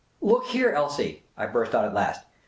"Look 0.31 0.45
here, 0.47 0.71
Elsie," 0.71 1.25
I 1.37 1.45
burst 1.45 1.75
out 1.75 1.85
at 1.85 1.93
last. 1.93 2.25